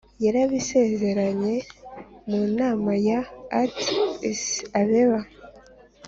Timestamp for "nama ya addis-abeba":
2.59-5.19